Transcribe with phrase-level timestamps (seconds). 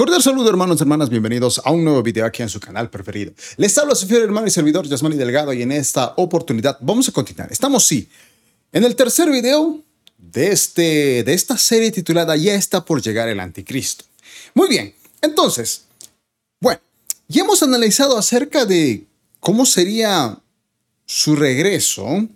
[0.00, 3.34] Cordial saludo hermanos y hermanas, bienvenidos a un nuevo video aquí en su canal preferido.
[3.58, 7.06] Les hablo a su fiel hermano y servidor Yasmani Delgado y en esta oportunidad vamos
[7.10, 7.52] a continuar.
[7.52, 8.08] Estamos sí,
[8.72, 9.82] en el tercer video
[10.16, 14.06] de, este, de esta serie titulada Ya está por llegar el anticristo.
[14.54, 15.82] Muy bien, entonces,
[16.62, 16.80] bueno,
[17.28, 19.04] ya hemos analizado acerca de
[19.38, 20.38] cómo sería
[21.04, 22.26] su regreso,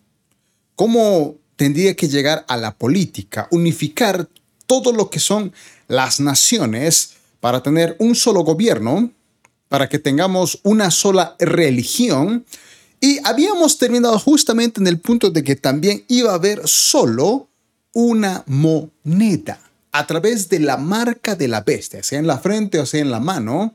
[0.77, 4.29] cómo tendría que llegar a la política, unificar
[4.67, 5.55] todo lo que son
[5.89, 7.14] las naciones
[7.45, 9.13] para tener un solo gobierno,
[9.69, 12.47] para que tengamos una sola religión.
[13.03, 17.51] Y habíamos terminado justamente en el punto de que también iba a haber solo
[17.93, 19.61] una moneda
[19.93, 23.11] a través de la marca de la bestia, sea en la frente o sea en
[23.11, 23.75] la mano,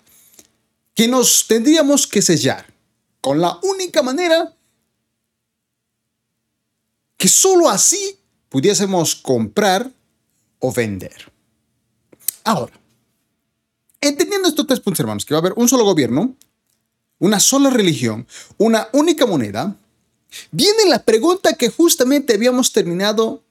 [0.96, 2.66] que nos tendríamos que sellar
[3.22, 4.52] con la única manera
[7.18, 8.18] que solo así
[8.50, 9.92] pudiésemos comprar
[10.58, 11.32] o vender.
[12.44, 12.79] Ahora,
[14.02, 16.36] entendiendo estos tres puntos, hermanos, que va a haber un solo gobierno,
[17.20, 19.76] una sola religión, una única moneda,
[20.52, 23.44] viene la pregunta que justamente habíamos terminado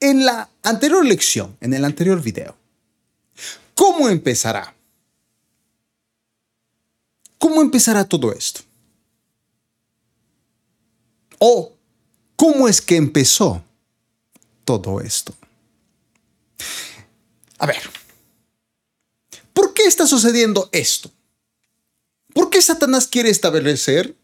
[0.00, 2.56] en la anterior lección, en el anterior video.
[3.74, 4.74] ¿Cómo empezará?
[7.38, 8.62] ¿Cómo empezará todo esto?
[11.38, 11.72] ¿O
[12.36, 13.62] cómo es que empezó
[14.64, 15.34] todo esto?
[17.58, 17.82] A ver,
[19.54, 21.10] ¿por qué está sucediendo esto?
[22.34, 24.14] ¿Por qué Satanás quiere establecer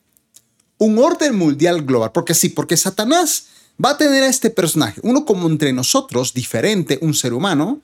[0.77, 2.13] un orden mundial global?
[2.13, 3.47] Porque sí, porque Satanás
[3.83, 7.81] va a tener a este personaje, uno como entre nosotros, diferente, un ser humano,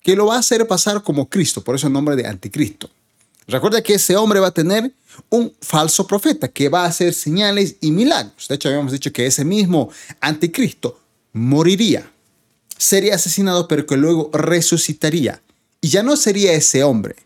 [0.00, 2.88] que lo va a hacer pasar como Cristo, por eso el nombre de anticristo.
[3.46, 4.92] Recuerda que ese hombre va a tener
[5.30, 8.46] un falso profeta que va a hacer señales y milagros.
[8.48, 11.00] De hecho, habíamos dicho que ese mismo anticristo
[11.32, 12.08] moriría
[12.76, 15.40] sería asesinado, pero que luego resucitaría.
[15.82, 17.16] Y ya no sería ese hombre,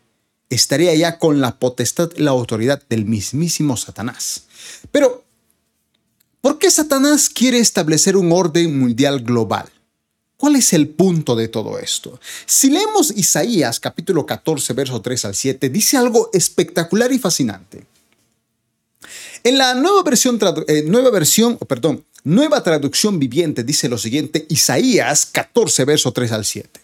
[0.51, 4.47] estaría ya con la potestad la autoridad del mismísimo Satanás.
[4.91, 5.25] Pero,
[6.41, 9.69] ¿por qué Satanás quiere establecer un orden mundial global?
[10.37, 12.19] ¿Cuál es el punto de todo esto?
[12.47, 17.87] Si leemos Isaías capítulo 14, verso 3 al 7, dice algo espectacular y fascinante.
[19.45, 25.27] En la nueva versión, eh, nueva versión, perdón, Nueva traducción viviente dice lo siguiente, Isaías
[25.27, 26.81] 14, verso 3 al 7.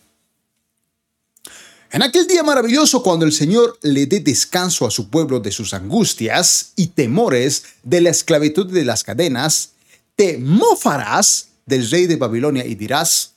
[1.93, 5.75] En aquel día maravilloso cuando el Señor le dé descanso a su pueblo de sus
[5.75, 9.73] angustias y temores de la esclavitud de las cadenas,
[10.17, 13.35] te mofarás del rey de Babilonia y dirás,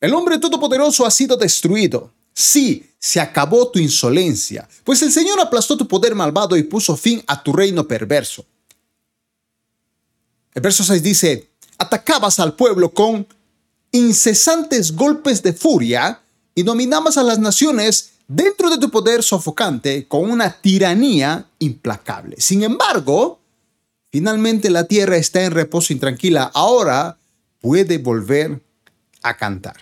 [0.00, 2.10] el hombre todopoderoso ha sido destruido.
[2.32, 7.22] Sí, se acabó tu insolencia, pues el Señor aplastó tu poder malvado y puso fin
[7.26, 8.46] a tu reino perverso.
[10.54, 13.26] El verso 6 dice, atacabas al pueblo con
[13.92, 16.22] incesantes golpes de furia
[16.56, 22.36] y dominabas a las naciones dentro de tu poder sofocante con una tiranía implacable.
[22.40, 23.38] Sin embargo,
[24.10, 26.50] finalmente la tierra está en reposo intranquila.
[26.54, 27.18] Ahora
[27.60, 28.60] puede volver
[29.22, 29.76] a cantar.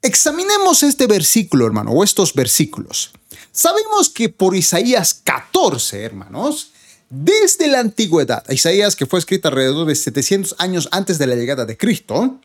[0.00, 3.10] Examinemos este versículo, hermano, o estos versículos.
[3.52, 6.70] Sabemos que por Isaías 14, hermanos,
[7.10, 11.66] desde la antigüedad, Isaías, que fue escrita alrededor de 700 años antes de la llegada
[11.66, 12.40] de Cristo,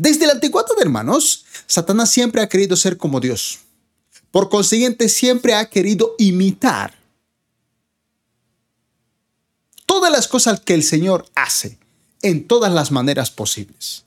[0.00, 3.58] desde la antigüedad, hermanos, Satanás siempre ha querido ser como Dios.
[4.30, 6.94] Por consiguiente, siempre ha querido imitar
[9.84, 11.78] todas las cosas que el Señor hace
[12.22, 14.04] en todas las maneras posibles.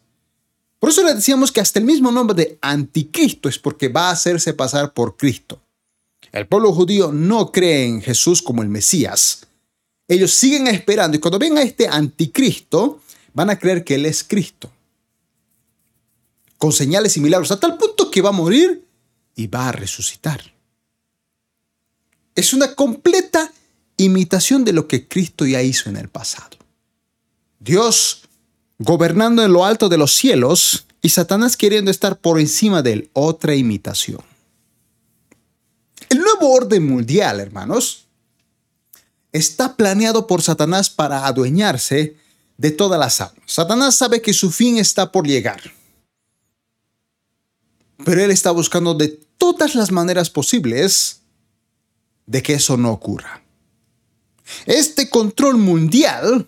[0.79, 4.13] Por eso le decíamos que hasta el mismo nombre de anticristo es porque va a
[4.13, 5.61] hacerse pasar por Cristo.
[6.31, 9.45] El pueblo judío no cree en Jesús como el Mesías.
[10.07, 12.99] Ellos siguen esperando y cuando ven a este anticristo,
[13.33, 14.71] van a creer que Él es Cristo.
[16.63, 18.87] Con señales y milagros, a tal punto que va a morir
[19.35, 20.53] y va a resucitar.
[22.35, 23.51] Es una completa
[23.97, 26.55] imitación de lo que Cristo ya hizo en el pasado.
[27.59, 28.21] Dios
[28.79, 33.09] gobernando en lo alto de los cielos y Satanás queriendo estar por encima de él,
[33.11, 34.21] otra imitación.
[36.07, 38.05] El nuevo orden mundial, hermanos,
[39.33, 42.15] está planeado por Satanás para adueñarse
[42.55, 43.43] de todas las almas.
[43.47, 45.82] Satanás sabe que su fin está por llegar.
[48.03, 51.21] Pero él está buscando de todas las maneras posibles
[52.25, 53.43] de que eso no ocurra.
[54.65, 56.47] Este control mundial,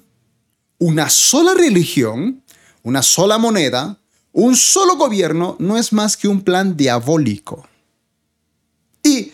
[0.77, 2.44] una sola religión,
[2.83, 4.00] una sola moneda,
[4.31, 7.68] un solo gobierno, no es más que un plan diabólico.
[9.03, 9.31] Y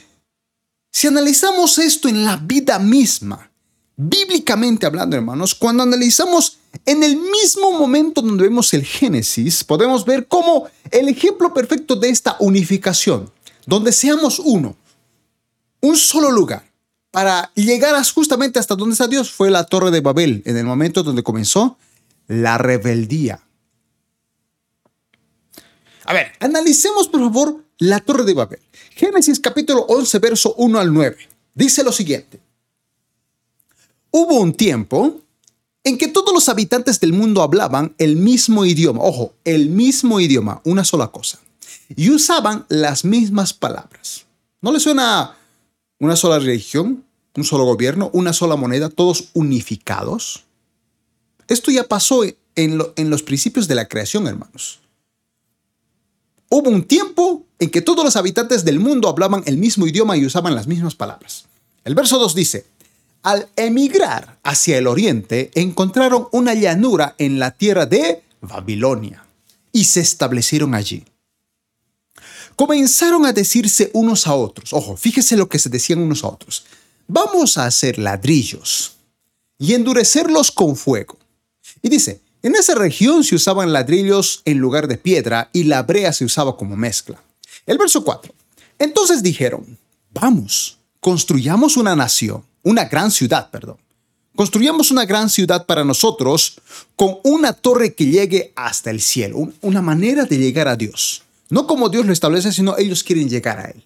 [0.92, 3.51] si analizamos esto en la vida misma,
[4.02, 10.28] bíblicamente hablando, hermanos, cuando analizamos en el mismo momento donde vemos el Génesis, podemos ver
[10.28, 13.32] cómo el ejemplo perfecto de esta unificación
[13.66, 14.76] donde seamos uno,
[15.82, 16.64] un solo lugar,
[17.12, 21.04] para llegar justamente hasta donde está Dios, fue la Torre de Babel, en el momento
[21.04, 21.78] donde comenzó
[22.28, 23.44] la rebeldía.
[26.06, 28.60] A ver, analicemos por favor la Torre de Babel.
[28.96, 31.18] Génesis capítulo 11, verso 1 al 9.
[31.54, 32.41] Dice lo siguiente.
[34.12, 35.22] Hubo un tiempo
[35.84, 40.62] en que todos los habitantes del mundo hablaban el mismo idioma, ojo, el mismo idioma,
[40.66, 41.40] una sola cosa,
[41.96, 44.26] y usaban las mismas palabras.
[44.62, 45.38] ¿No le suena
[46.00, 47.06] una sola religión,
[47.36, 50.44] un solo gobierno, una sola moneda, todos unificados?
[51.48, 52.36] Esto ya pasó en,
[52.96, 54.82] en los principios de la creación, hermanos.
[56.50, 60.26] Hubo un tiempo en que todos los habitantes del mundo hablaban el mismo idioma y
[60.26, 61.46] usaban las mismas palabras.
[61.86, 62.66] El verso 2 dice,
[63.24, 69.26] al emigrar hacia el oriente, encontraron una llanura en la tierra de Babilonia
[69.72, 71.06] y se establecieron allí.
[72.56, 76.66] Comenzaron a decirse unos a otros, ojo, fíjese lo que se decían unos a otros,
[77.08, 78.94] vamos a hacer ladrillos
[79.58, 81.18] y endurecerlos con fuego.
[81.82, 86.12] Y dice, en esa región se usaban ladrillos en lugar de piedra y la brea
[86.12, 87.22] se usaba como mezcla.
[87.66, 88.34] El verso 4.
[88.80, 89.78] Entonces dijeron,
[90.12, 93.78] vamos, construyamos una nación una gran ciudad, perdón.
[94.36, 96.60] Construyamos una gran ciudad para nosotros
[96.96, 101.24] con una torre que llegue hasta el cielo, una manera de llegar a Dios.
[101.50, 103.84] No como Dios lo establece, sino ellos quieren llegar a Él.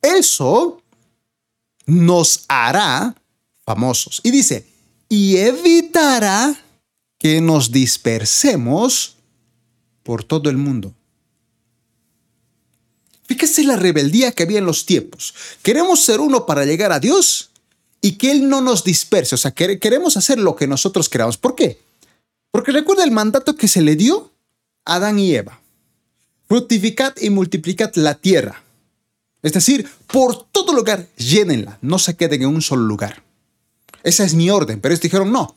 [0.00, 0.80] Eso
[1.86, 3.14] nos hará
[3.64, 4.20] famosos.
[4.22, 4.66] Y dice,
[5.08, 6.56] y evitará
[7.18, 9.16] que nos dispersemos
[10.02, 10.94] por todo el mundo.
[13.30, 15.34] Fíjese la rebeldía que había en los tiempos.
[15.62, 17.50] Queremos ser uno para llegar a Dios
[18.00, 19.36] y que Él no nos disperse.
[19.36, 21.36] O sea, queremos hacer lo que nosotros queramos.
[21.36, 21.78] ¿Por qué?
[22.50, 24.32] Porque recuerda el mandato que se le dio
[24.84, 25.60] a Adán y Eva.
[26.48, 28.64] Fructificad y multiplicad la tierra.
[29.42, 33.22] Es decir, por todo lugar llénenla, no se queden en un solo lugar.
[34.02, 35.54] Esa es mi orden, pero ellos dijeron no.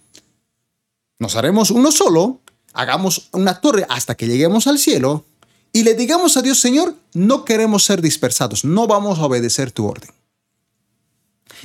[1.17, 2.39] Nos haremos uno solo,
[2.73, 5.25] hagamos una torre hasta que lleguemos al cielo
[5.73, 9.87] y le digamos a Dios, Señor, no queremos ser dispersados, no vamos a obedecer tu
[9.87, 10.11] orden.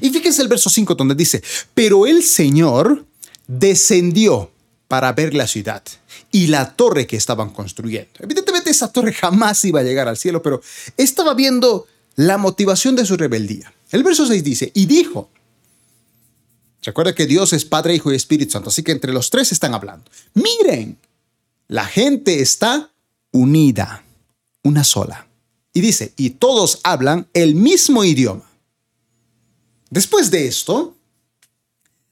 [0.00, 1.43] Y fíjense el verso 5 donde dice,
[1.75, 3.05] pero el Señor
[3.46, 4.50] descendió
[4.88, 5.82] para ver la ciudad
[6.32, 8.10] y la torre que estaban construyendo.
[8.20, 10.62] Evidentemente esa torre jamás iba a llegar al cielo, pero
[10.96, 13.72] estaba viendo la motivación de su rebeldía.
[13.90, 15.28] El verso 6 dice, y dijo,
[16.82, 19.75] recuerda que Dios es Padre, Hijo y Espíritu Santo, así que entre los tres están
[19.75, 20.11] hablando.
[20.32, 20.96] Miren,
[21.66, 22.90] la gente está
[23.32, 24.04] unida,
[24.62, 25.26] una sola.
[25.72, 28.50] Y dice, y todos hablan el mismo idioma.
[29.90, 30.94] Después de esto,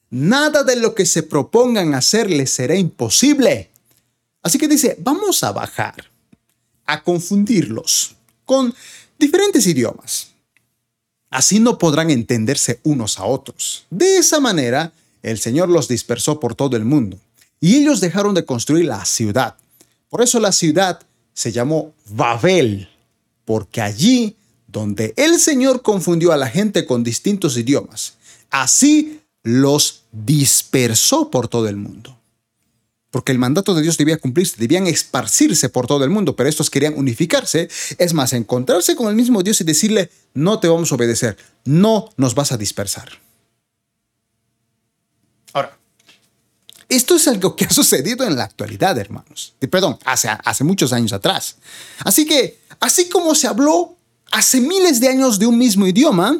[0.09, 3.69] nada de lo que se propongan hacer les será imposible.
[4.41, 6.05] Así que dice, vamos a bajar,
[6.85, 8.15] a confundirlos
[8.45, 8.73] con
[9.19, 10.31] diferentes idiomas.
[11.29, 13.85] Así no podrán entenderse unos a otros.
[13.89, 17.19] De esa manera, el Señor los dispersó por todo el mundo
[17.59, 19.55] y ellos dejaron de construir la ciudad.
[20.09, 21.01] Por eso la ciudad
[21.37, 22.89] se llamó Babel,
[23.45, 24.35] porque allí
[24.65, 28.15] donde el Señor confundió a la gente con distintos idiomas,
[28.49, 32.19] así los dispersó por todo el mundo.
[33.11, 36.71] Porque el mandato de Dios debía cumplirse, debían esparcirse por todo el mundo, pero estos
[36.71, 37.69] querían unificarse,
[37.99, 42.09] es más, encontrarse con el mismo Dios y decirle, no te vamos a obedecer, no
[42.17, 43.09] nos vas a dispersar.
[45.53, 45.77] Ahora,
[46.89, 49.53] esto es algo que ha sucedido en la actualidad, hermanos.
[49.69, 51.57] Perdón, hace, muchos años atrás.
[51.99, 53.95] Así que, así como se habló
[54.31, 56.37] hace miles de años de un mismo idioma,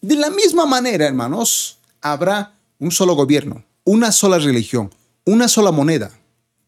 [0.00, 6.10] de la misma manera, hermanos, habrá un solo gobierno, una sola religión, una sola moneda,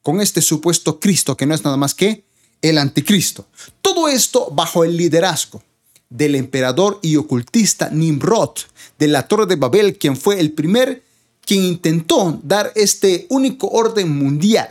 [0.02, 2.24] con este supuesto Cristo que no es nada más que
[2.62, 3.46] el anticristo.
[3.82, 5.62] Todo esto bajo el liderazgo
[6.08, 8.56] del emperador y ocultista Nimrod
[8.98, 11.02] de la Torre de Babel, quien fue el primer
[11.48, 14.68] quien intentó dar este único orden mundial.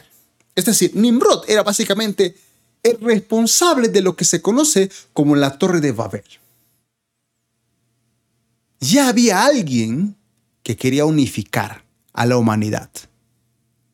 [0.53, 2.35] Es decir, Nimrod era básicamente
[2.83, 6.23] el responsable de lo que se conoce como la Torre de Babel.
[8.79, 10.15] Ya había alguien
[10.61, 12.91] que quería unificar a la humanidad.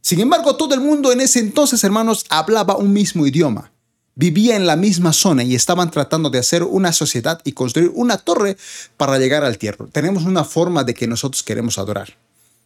[0.01, 3.71] Sin embargo, todo el mundo en ese entonces, hermanos, hablaba un mismo idioma,
[4.15, 8.17] vivía en la misma zona y estaban tratando de hacer una sociedad y construir una
[8.17, 8.57] torre
[8.97, 9.85] para llegar al tierra.
[9.89, 12.17] Tenemos una forma de que nosotros queremos adorar.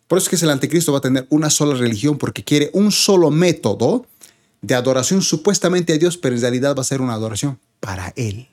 [0.08, 2.92] Por eso es que el anticristo va a tener una sola religión porque quiere un
[2.92, 4.06] solo método
[4.62, 8.48] de adoración supuestamente a Dios, pero en realidad va a ser una adoración para Él.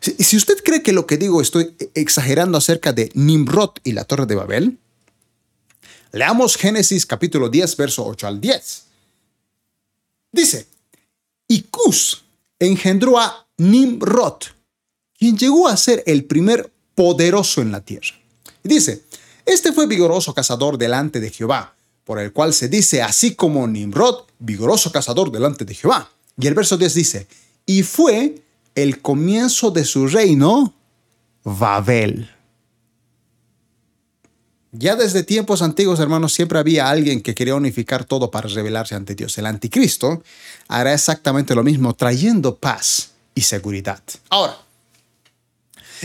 [0.00, 4.04] Si, si usted cree que lo que digo estoy exagerando acerca de Nimrod y la
[4.04, 4.78] torre de Babel,
[6.10, 8.84] leamos Génesis capítulo 10, verso 8 al 10.
[10.32, 10.66] Dice,
[11.46, 12.24] y Cus
[12.58, 14.38] engendró a Nimrod,
[15.16, 18.21] quien llegó a ser el primer poderoso en la tierra.
[18.64, 19.04] Y dice,
[19.44, 24.24] este fue vigoroso cazador delante de Jehová, por el cual se dice, así como Nimrod,
[24.38, 26.10] vigoroso cazador delante de Jehová.
[26.38, 27.26] Y el verso 10 dice,
[27.66, 28.42] y fue
[28.74, 30.74] el comienzo de su reino
[31.44, 32.30] Babel.
[34.74, 39.14] Ya desde tiempos antiguos, hermanos, siempre había alguien que quería unificar todo para rebelarse ante
[39.14, 39.36] Dios.
[39.36, 40.22] El anticristo
[40.66, 44.02] hará exactamente lo mismo, trayendo paz y seguridad.
[44.30, 44.56] Ahora,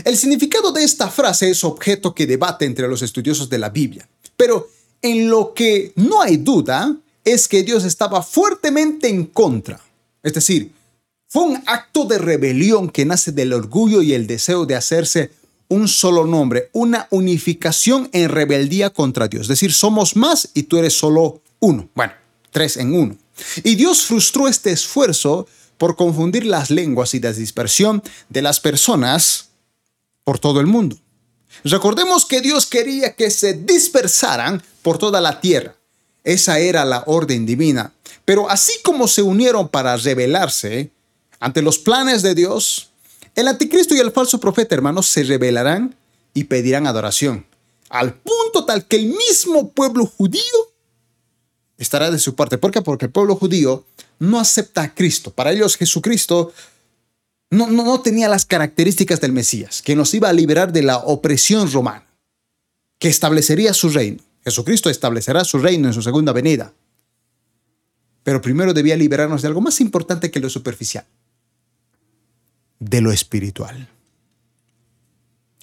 [0.04, 4.08] el significado de esta frase es objeto que debate entre los estudiosos de la Biblia,
[4.36, 4.68] pero
[5.02, 9.80] en lo que no hay duda es que Dios estaba fuertemente en contra.
[10.22, 10.72] Es decir,
[11.28, 15.30] fue un acto de rebelión que nace del orgullo y el deseo de hacerse
[15.68, 19.42] un solo nombre, una unificación en rebeldía contra Dios.
[19.42, 21.88] Es decir, somos más y tú eres solo uno.
[21.94, 22.14] Bueno,
[22.50, 23.16] tres en uno.
[23.62, 29.47] Y Dios frustró este esfuerzo por confundir las lenguas y la dispersión de las personas
[30.28, 30.94] por todo el mundo.
[31.64, 35.74] Recordemos que Dios quería que se dispersaran por toda la tierra.
[36.22, 37.94] Esa era la orden divina.
[38.26, 40.90] Pero así como se unieron para rebelarse,
[41.40, 42.90] ante los planes de Dios,
[43.34, 45.96] el anticristo y el falso profeta, hermanos, se rebelarán
[46.34, 47.46] y pedirán adoración,
[47.88, 50.42] al punto tal que el mismo pueblo judío
[51.78, 52.58] estará de su parte.
[52.58, 52.82] ¿Por qué?
[52.82, 53.86] Porque el pueblo judío
[54.18, 55.30] no acepta a Cristo.
[55.30, 56.52] Para ellos Jesucristo
[57.50, 62.06] no, tenía las características del Mesías, que nos iba a liberar de la opresión romana,
[62.98, 64.22] que establecería su reino.
[64.44, 66.72] Jesucristo establecerá su reino en su segunda venida.
[68.22, 71.06] Pero primero debía liberarnos de algo más importante que lo superficial,
[72.78, 73.88] de lo espiritual.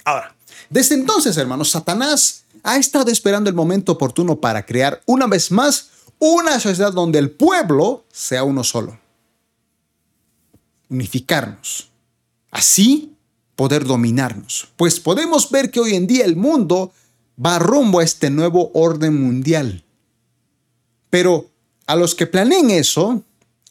[0.04, 0.36] Ahora,
[0.70, 5.90] desde entonces, hermanos, Satanás ha estado esperando el momento oportuno para crear una vez más
[6.18, 8.98] una sociedad donde el pueblo sea uno solo.
[10.90, 11.90] Unificarnos.
[12.52, 13.16] Así
[13.56, 14.68] poder dominarnos.
[14.76, 16.92] Pues podemos ver que hoy en día el mundo
[17.44, 19.84] va rumbo a este nuevo orden mundial.
[21.10, 21.50] Pero
[21.86, 23.24] a los que planeen eso,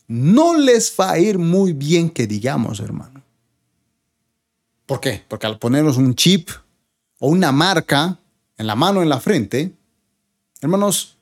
[0.07, 3.23] no les va a ir muy bien que digamos, hermano.
[4.87, 5.25] ¿Por qué?
[5.29, 6.51] Porque al ponernos un chip
[7.19, 8.19] o una marca
[8.59, 9.73] en la mano, en la frente,
[10.61, 11.17] hermanos,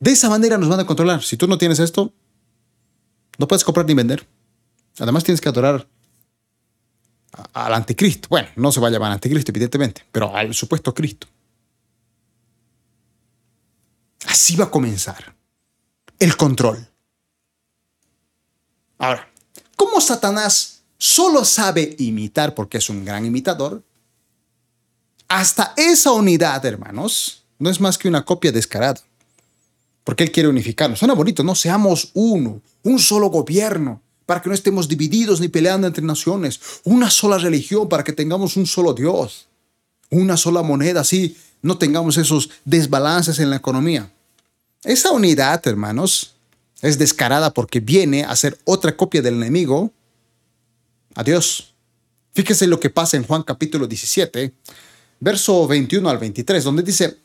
[0.00, 1.22] de esa manera nos van a controlar.
[1.22, 2.12] Si tú no tienes esto,
[3.38, 4.26] no puedes comprar ni vender.
[4.98, 5.86] Además tienes que adorar
[7.52, 8.28] al anticristo.
[8.28, 11.26] Bueno, no se va a llamar anticristo, evidentemente, pero al supuesto Cristo.
[14.26, 15.34] Así va a comenzar
[16.18, 16.86] el control.
[18.98, 19.28] Ahora,
[19.76, 23.82] ¿cómo Satanás solo sabe imitar porque es un gran imitador,
[25.26, 29.00] hasta esa unidad, hermanos, no es más que una copia descarada.
[30.04, 31.00] Porque Él quiere unificarnos.
[31.00, 35.86] Suena bonito, no seamos uno, un solo gobierno, para que no estemos divididos ni peleando
[35.86, 39.46] entre naciones, una sola religión para que tengamos un solo Dios,
[40.10, 44.12] una sola moneda, así no tengamos esos desbalances en la economía.
[44.84, 46.34] Esa unidad, hermanos,
[46.80, 49.92] es descarada porque viene a ser otra copia del enemigo
[51.14, 51.74] Adiós.
[52.32, 54.52] Fíjese lo que pasa en Juan capítulo 17,
[55.20, 57.18] verso 21 al 23, donde dice,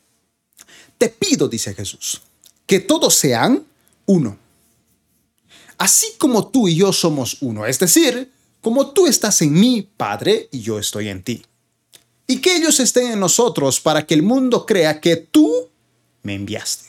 [0.98, 2.22] te pido, dice Jesús,
[2.66, 3.66] que todos sean
[4.06, 4.38] uno.
[5.77, 8.31] Así como tú y yo somos uno, es decir,
[8.62, 11.43] como tú estás en mí, Padre, y yo estoy en ti.
[12.25, 15.69] Y que ellos estén en nosotros para que el mundo crea que tú
[16.24, 16.86] me enviaste.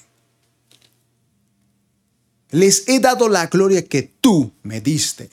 [2.50, 5.30] Les he dado la gloria que tú me diste,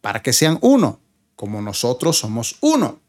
[0.00, 1.00] para que sean uno
[1.38, 3.00] como nosotros somos uno.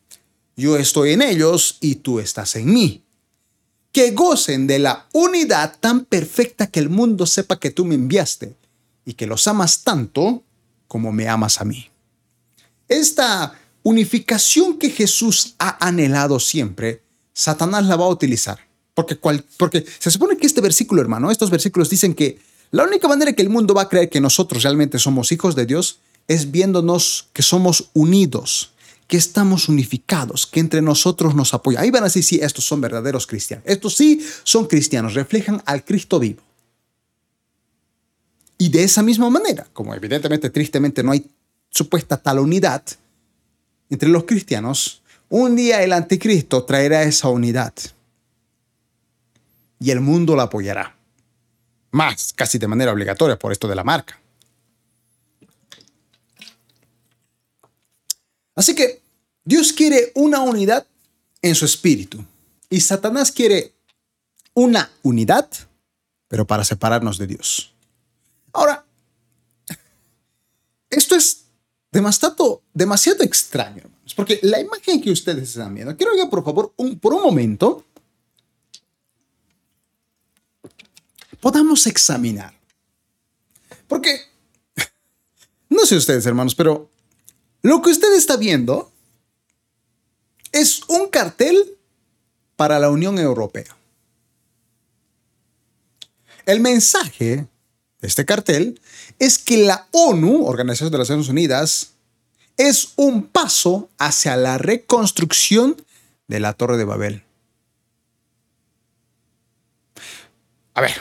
[0.56, 3.04] Yo estoy en ellos y tú estás en mí.
[3.92, 8.56] Que gocen de la unidad tan perfecta que el mundo sepa que tú me enviaste
[9.10, 10.44] y que los amas tanto
[10.88, 11.90] como me amas a mí.
[12.88, 17.02] Esta unificación que Jesús ha anhelado siempre,
[17.34, 18.60] Satanás la va a utilizar.
[18.94, 22.38] Porque, se supone que este versículo, hermano, estos versículos dicen que
[22.70, 25.66] la única manera que el mundo va a creer que nosotros realmente somos hijos de
[25.66, 28.74] Dios es viéndonos que somos unidos,
[29.08, 31.80] que estamos unificados, que entre nosotros nos apoya.
[31.80, 33.66] Ahí van a decir, sí, estos son verdaderos cristianos.
[33.68, 36.44] Estos sí son cristianos, reflejan al Cristo vivo.
[38.62, 41.26] Y de esa misma manera, como evidentemente, tristemente, no hay
[41.72, 42.84] supuesta tal unidad
[43.90, 47.74] entre los cristianos, un día el anticristo traerá esa unidad.
[49.80, 50.94] Y el mundo la apoyará.
[51.92, 54.20] Más, casi de manera obligatoria por esto de la marca.
[58.56, 59.02] Así que
[59.46, 60.86] Dios quiere una unidad
[61.42, 62.24] en su espíritu
[62.70, 63.74] y Satanás quiere
[64.54, 65.50] una unidad,
[66.28, 67.74] pero para separarnos de Dios.
[68.54, 68.86] Ahora,
[70.90, 71.46] esto es
[71.92, 74.14] demasiado, demasiado extraño, hermanos.
[74.16, 77.86] Porque la imagen que ustedes están viendo, quiero que por favor, por un momento,
[81.40, 82.54] podamos examinar.
[83.88, 84.22] Porque,
[85.70, 86.90] no sé ustedes, hermanos, pero
[87.62, 88.92] lo que usted está viendo
[90.52, 91.78] es un cartel
[92.56, 93.76] para la Unión Europea.
[96.46, 97.48] El mensaje
[98.02, 98.80] este cartel
[99.20, 101.92] es que la ONU, Organización de las Naciones Unidas,
[102.58, 105.82] es un paso hacia la reconstrucción
[106.28, 107.24] de la Torre de Babel.
[110.74, 110.94] A ver,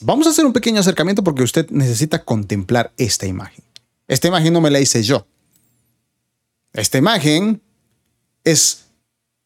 [0.00, 3.64] vamos a hacer un pequeño acercamiento porque usted necesita contemplar esta imagen.
[4.06, 5.26] Esta imagen no me la hice yo.
[6.72, 7.62] Esta imagen
[8.44, 8.86] es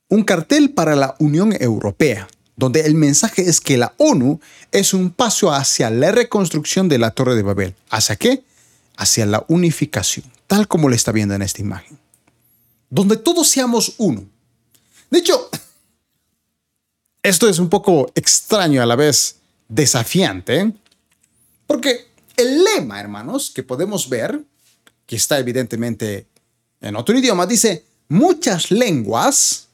[0.09, 4.41] un cartel para la Unión Europea, donde el mensaje es que la ONU
[4.71, 7.75] es un paso hacia la reconstrucción de la Torre de Babel.
[7.91, 8.45] ¿Hacia qué?
[8.97, 11.99] Hacia la unificación, tal como lo está viendo en esta imagen.
[12.91, 14.25] Donde todos seamos uno.
[15.11, 15.49] De hecho,
[17.23, 19.37] esto es un poco extraño a la vez
[19.69, 20.73] desafiante,
[21.67, 24.43] porque el lema, hermanos, que podemos ver,
[25.07, 26.27] que está evidentemente
[26.81, 29.69] en otro idioma, dice muchas lenguas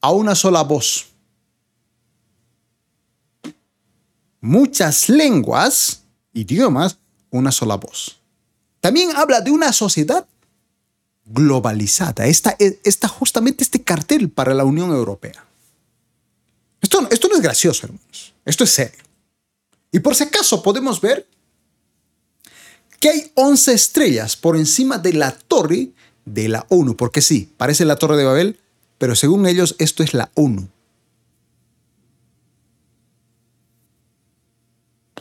[0.00, 1.11] a una sola voz.
[4.42, 6.98] Muchas lenguas, idiomas,
[7.30, 8.20] una sola voz.
[8.80, 10.26] También habla de una sociedad
[11.24, 12.26] globalizada.
[12.26, 15.44] Está, está justamente este cartel para la Unión Europea.
[16.80, 18.34] Esto, esto no es gracioso, hermanos.
[18.44, 18.98] Esto es serio.
[19.92, 21.28] Y por si acaso podemos ver
[22.98, 25.90] que hay 11 estrellas por encima de la torre
[26.24, 28.58] de la ONU, porque sí, parece la torre de Babel,
[28.98, 30.68] pero según ellos esto es la ONU.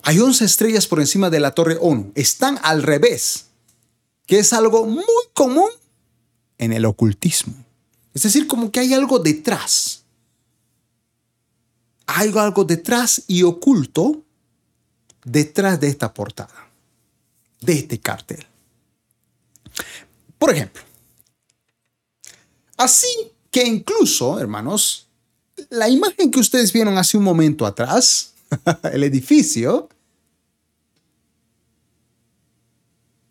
[0.04, 2.12] Hay 11 estrellas por encima de la torre ONU.
[2.16, 3.48] Están al revés,
[4.26, 5.04] que es algo muy
[5.34, 5.70] común
[6.58, 7.54] en el ocultismo.
[8.14, 10.04] Es decir, como que hay algo detrás.
[12.08, 14.24] Hay algo detrás y oculto
[15.24, 16.72] detrás de esta portada
[17.62, 18.46] de este cartel.
[20.38, 20.82] Por ejemplo,
[22.76, 23.08] así
[23.52, 25.08] que incluso, hermanos,
[25.70, 28.31] la imagen que ustedes vieron hace un momento atrás,
[28.94, 29.90] el edificio,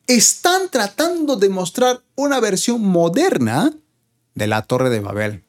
[0.06, 3.72] están tratando de mostrar una versión moderna
[4.34, 5.44] de la Torre de Babel.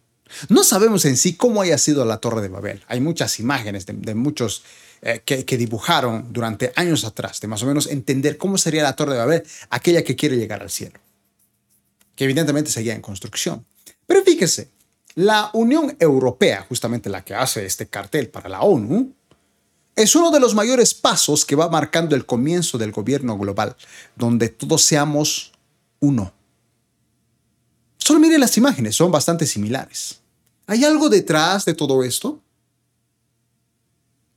[0.49, 2.83] No sabemos en sí cómo haya sido la Torre de Babel.
[2.87, 4.63] Hay muchas imágenes de, muchos
[5.01, 8.95] eh, que, que, dibujaron durante años atrás, de más o menos entender cómo sería la
[8.95, 10.99] Torre de Babel, aquella que quiere llegar al cielo,
[12.15, 13.65] que evidentemente seguía en construcción.
[14.05, 14.69] Pero fíjese,
[15.15, 19.13] la Unión Europea, justamente la que hace este cartel para la ONU,
[19.95, 23.75] es uno de los mayores pasos que va marcando el comienzo del gobierno global,
[24.15, 25.51] donde todos seamos
[25.99, 26.33] uno.
[27.97, 30.19] Solo mire las imágenes, son bastante similares.
[30.67, 32.41] ¿Hay algo detrás de todo esto?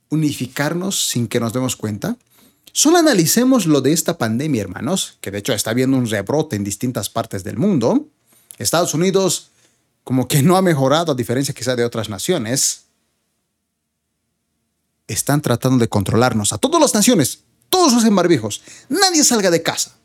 [0.09, 2.17] ¿Unificarnos sin que nos demos cuenta?
[2.71, 6.63] Solo analicemos lo de esta pandemia, hermanos, que de hecho está habiendo un rebrote en
[6.63, 8.07] distintas partes del mundo.
[8.57, 9.49] Estados Unidos
[10.03, 12.84] como que no ha mejorado a diferencia quizá de otras naciones.
[15.07, 17.43] Están tratando de controlarnos a todas las naciones.
[17.69, 18.61] Todos usen barbijos.
[18.89, 19.95] Nadie salga de casa.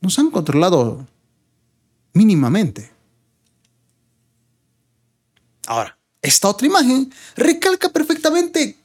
[0.00, 1.06] Nos han controlado
[2.12, 2.90] mínimamente.
[5.66, 8.78] Ahora, esta otra imagen recalca perfectamente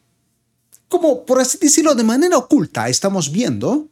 [0.88, 3.88] como, por así decirlo, de manera oculta, estamos viendo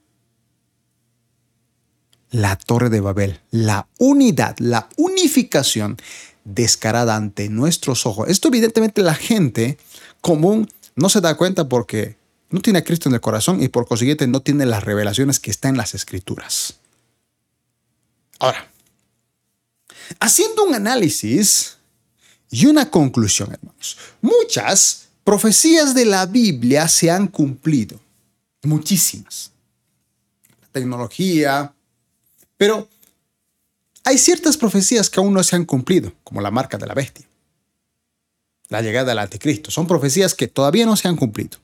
[2.32, 5.98] la torre de Babel, la unidad, la unificación
[6.46, 8.30] descarada ante nuestros ojos.
[8.30, 9.78] Esto evidentemente la gente
[10.22, 12.18] común no se da cuenta porque
[12.50, 15.52] no tiene a Cristo en el corazón y por consiguiente no tiene las revelaciones que
[15.52, 16.76] están en las escrituras.
[18.40, 18.72] Ahora,
[20.20, 21.78] haciendo un análisis
[22.50, 23.98] y una conclusión, hermanos.
[24.22, 28.00] Muchas profecías de la Biblia se han cumplido.
[28.64, 29.52] Muchísimas.
[30.62, 31.74] La tecnología.
[32.58, 32.88] Pero
[34.06, 37.28] hay ciertas profecías que aún no se han cumplido, como la marca de la bestia.
[38.70, 39.72] La llegada del anticristo.
[39.72, 41.58] Son profecías que todavía no se han cumplido.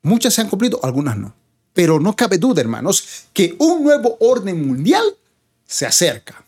[0.00, 1.34] Muchas se han cumplido, algunas no.
[1.74, 5.04] Pero no cabe duda, hermanos, que un nuevo orden mundial
[5.66, 6.44] se acerca.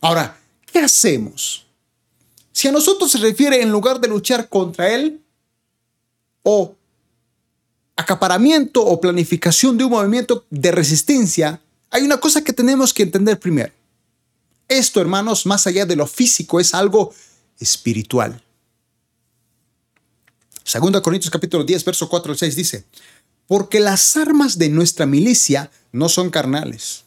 [0.00, 0.38] Ahora,
[0.70, 1.66] ¿qué hacemos?
[2.52, 5.22] Si a nosotros se refiere en lugar de luchar contra él
[6.42, 6.74] o
[7.96, 13.38] acaparamiento o planificación de un movimiento de resistencia, hay una cosa que tenemos que entender
[13.38, 13.72] primero.
[14.68, 17.12] Esto, hermanos, más allá de lo físico, es algo
[17.58, 18.42] espiritual.
[20.62, 22.84] Segunda Corintios capítulo 10, verso 4 al 6 dice,
[23.48, 27.04] porque las armas de nuestra milicia no son carnales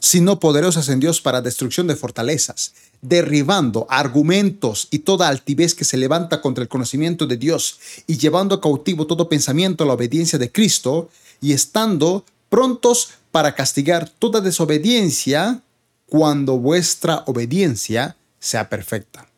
[0.00, 5.96] sino poderosas en Dios para destrucción de fortalezas, derribando argumentos y toda altivez que se
[5.96, 10.52] levanta contra el conocimiento de Dios y llevando cautivo todo pensamiento a la obediencia de
[10.52, 15.62] Cristo y estando prontos para castigar toda desobediencia
[16.06, 19.28] cuando vuestra obediencia sea perfecta.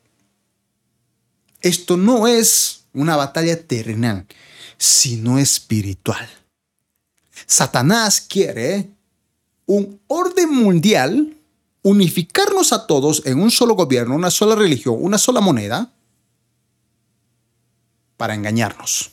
[1.60, 4.26] Esto no es una batalla terrenal,
[4.78, 6.28] sino espiritual.
[7.46, 8.90] Satanás quiere
[9.66, 11.36] un orden mundial,
[11.82, 15.92] unificarnos a todos en un solo gobierno, una sola religión, una sola moneda,
[18.16, 19.12] para engañarnos.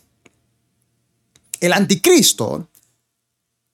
[1.60, 2.68] El anticristo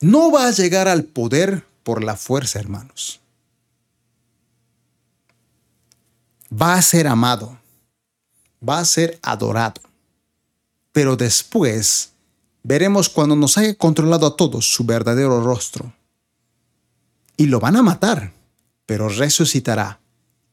[0.04, 3.22] no va a llegar al poder por la fuerza, hermanos.
[6.52, 7.58] Va a ser amado,
[8.68, 9.82] va a ser adorado,
[10.92, 12.12] pero después
[12.64, 15.94] veremos cuando nos haya controlado a todos su verdadero rostro
[17.38, 18.34] y lo van a matar,
[18.86, 20.00] pero resucitará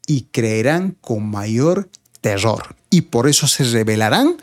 [0.06, 4.36] y creerán con mayor terror y por eso se rebelarán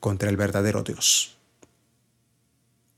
[0.00, 1.33] contra el verdadero Dios.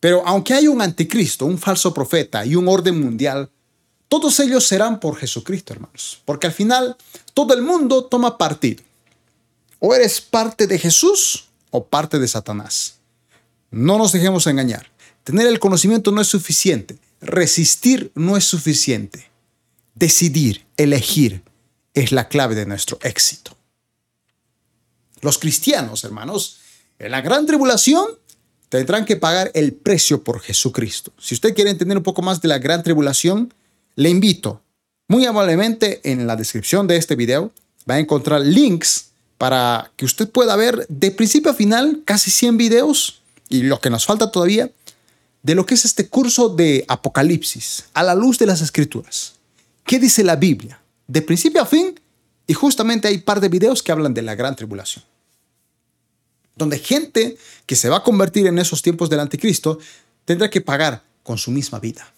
[0.00, 3.50] Pero aunque hay un anticristo, un falso profeta y un orden mundial,
[4.08, 6.96] todos ellos serán por Jesucristo, hermanos, porque al final
[7.34, 8.84] todo el mundo toma partido.
[9.78, 12.98] O eres parte de Jesús o parte de Satanás.
[13.70, 14.90] No nos dejemos engañar.
[15.24, 16.98] Tener el conocimiento no es suficiente.
[17.20, 19.28] Resistir no es suficiente.
[19.94, 21.42] Decidir, elegir,
[21.94, 23.56] es la clave de nuestro éxito.
[25.20, 26.58] Los cristianos, hermanos,
[26.98, 28.06] en la gran tribulación
[28.78, 31.12] tendrán que pagar el precio por Jesucristo.
[31.18, 33.52] Si usted quiere entender un poco más de la gran tribulación,
[33.94, 34.62] le invito
[35.08, 37.52] muy amablemente en la descripción de este video.
[37.88, 42.56] Va a encontrar links para que usted pueda ver de principio a final casi 100
[42.56, 44.70] videos y lo que nos falta todavía
[45.42, 49.34] de lo que es este curso de Apocalipsis a la luz de las Escrituras.
[49.84, 50.80] ¿Qué dice la Biblia?
[51.06, 52.00] De principio a fin,
[52.48, 55.04] y justamente hay un par de videos que hablan de la gran tribulación.
[56.56, 59.78] Donde gente que se va a convertir en esos tiempos del anticristo
[60.24, 62.12] tendrá que pagar con su misma vida.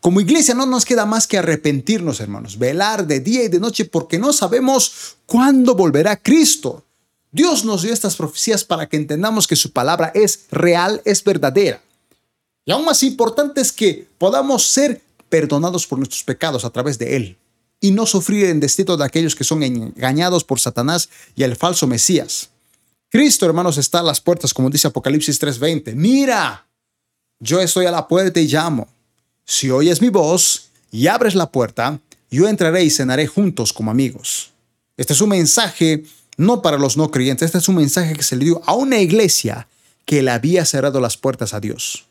[0.00, 3.84] Como iglesia no nos queda más que arrepentirnos, hermanos, velar de día y de noche
[3.84, 6.84] porque no sabemos cuándo volverá Cristo.
[7.32, 11.82] Dios nos dio estas profecías para que entendamos que su palabra es real, es verdadera.
[12.64, 17.16] Y aún más importante es que podamos ser perdonados por nuestros pecados a través de
[17.16, 17.38] Él
[17.80, 21.86] y no sufrir el destino de aquellos que son engañados por Satanás y el falso
[21.86, 22.50] Mesías.
[23.12, 25.94] Cristo, hermanos, está a las puertas, como dice Apocalipsis 3:20.
[25.94, 26.66] Mira,
[27.40, 28.88] yo estoy a la puerta y llamo.
[29.44, 34.52] Si oyes mi voz y abres la puerta, yo entraré y cenaré juntos como amigos.
[34.96, 36.04] Este es un mensaje
[36.38, 38.98] no para los no creyentes, este es un mensaje que se le dio a una
[38.98, 39.68] iglesia
[40.06, 42.06] que le había cerrado las puertas a Dios.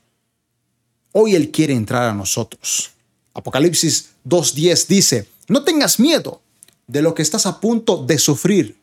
[1.13, 2.91] Hoy Él quiere entrar a nosotros.
[3.33, 6.43] Apocalipsis 2.10 dice, no tengas miedo
[6.85, 8.80] de lo que estás a punto de sufrir.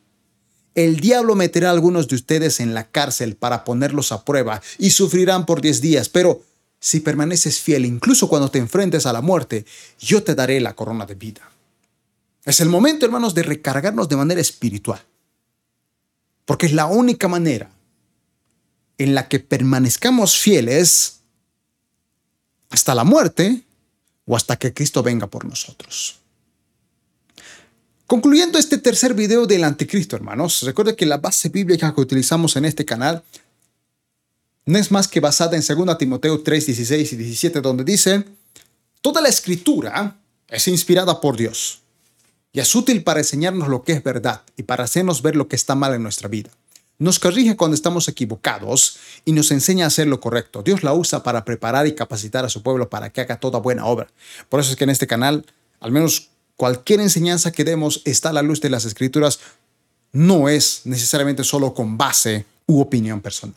[0.75, 4.91] El diablo meterá a algunos de ustedes en la cárcel para ponerlos a prueba y
[4.91, 6.41] sufrirán por 10 días, pero
[6.79, 9.65] si permaneces fiel incluso cuando te enfrentes a la muerte,
[9.99, 11.49] yo te daré la corona de vida.
[12.45, 15.01] Es el momento, hermanos, de recargarnos de manera espiritual,
[16.45, 17.69] porque es la única manera
[18.97, 21.19] en la que permanezcamos fieles
[22.69, 23.63] hasta la muerte
[24.25, 26.18] o hasta que Cristo venga por nosotros.
[28.09, 32.65] Concluyendo este tercer video del anticristo, hermanos, recuerden que la base bíblica que utilizamos en
[32.65, 33.21] este canal
[34.65, 38.25] no es más que basada en 2 Timoteo 3, 16 y 17, donde dice,
[39.01, 40.17] toda la escritura
[40.47, 41.81] es inspirada por Dios
[42.51, 45.55] y es útil para enseñarnos lo que es verdad y para hacernos ver lo que
[45.55, 46.49] está mal en nuestra vida
[46.97, 50.63] nos corrige cuando estamos equivocados y nos enseña a hacer lo correcto.
[50.63, 53.85] Dios la usa para preparar y capacitar a su pueblo para que haga toda buena
[53.85, 54.09] obra.
[54.49, 55.45] Por eso es que en este canal,
[55.79, 59.39] al menos cualquier enseñanza que demos está a la luz de las escrituras,
[60.11, 63.55] no es necesariamente solo con base u opinión personal.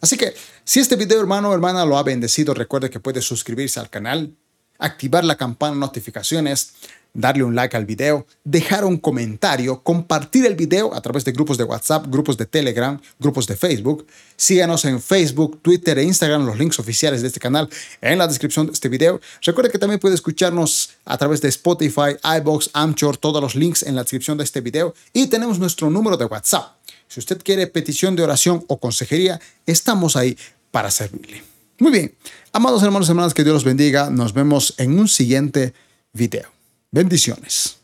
[0.00, 3.78] Así que si este video hermano o hermana lo ha bendecido, recuerde que puede suscribirse
[3.78, 4.34] al canal,
[4.78, 6.74] activar la campana de notificaciones,
[7.14, 11.58] darle un like al video, dejar un comentario, compartir el video a través de grupos
[11.58, 14.06] de WhatsApp, grupos de Telegram, grupos de Facebook.
[14.36, 17.68] Síganos en Facebook, Twitter e Instagram, los links oficiales de este canal
[18.00, 19.20] en la descripción de este video.
[19.42, 23.96] Recuerda que también puede escucharnos a través de Spotify, iBox, Amchor, todos los links en
[23.96, 24.94] la descripción de este video.
[25.12, 26.76] Y tenemos nuestro número de WhatsApp.
[27.08, 30.36] Si usted quiere petición de oración o consejería, estamos ahí
[30.70, 31.47] para servirle.
[31.80, 32.14] Muy bien,
[32.52, 34.10] amados hermanos y hermanas, que Dios los bendiga.
[34.10, 35.74] Nos vemos en un siguiente
[36.12, 36.50] video.
[36.90, 37.77] Bendiciones.